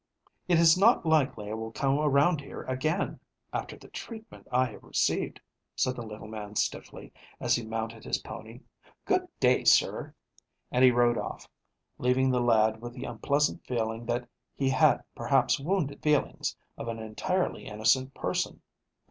"It 0.47 0.57
is 0.57 0.79
not 0.79 1.05
likely 1.05 1.51
I 1.51 1.53
will 1.53 1.71
come 1.71 1.99
around 1.99 2.41
here 2.41 2.63
again, 2.63 3.19
after 3.53 3.77
the 3.77 3.87
treatment 3.87 4.47
I 4.51 4.65
have 4.71 4.81
received," 4.81 5.39
said 5.75 5.95
the 5.95 6.01
little 6.01 6.27
man 6.27 6.55
stiffly, 6.55 7.13
as 7.39 7.55
he 7.55 7.63
mounted 7.63 8.03
his 8.03 8.17
pony. 8.17 8.61
"Good 9.05 9.27
day, 9.39 9.63
sir," 9.63 10.15
and 10.71 10.83
he 10.83 10.89
rode 10.89 11.19
off, 11.19 11.47
leaving 11.99 12.31
the 12.31 12.41
lad 12.41 12.81
with 12.81 12.93
the 12.93 13.05
unpleasant 13.05 13.63
feeling 13.67 14.07
that 14.07 14.27
he 14.55 14.69
had 14.69 15.03
perhaps 15.13 15.59
wounded 15.59 16.01
the 16.01 16.09
feelings 16.09 16.55
of 16.79 16.87
an 16.87 16.97
entirely 16.97 17.67
innocent 17.67 18.15
person. 18.15 18.61